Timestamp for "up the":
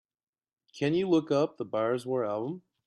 1.29-1.63